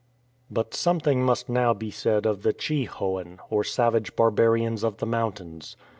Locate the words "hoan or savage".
2.87-4.15